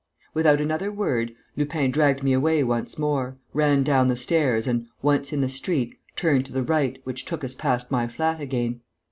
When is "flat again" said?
8.07-8.81